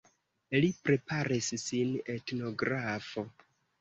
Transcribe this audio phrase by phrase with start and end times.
[0.63, 3.29] Li preparis sin etnografo.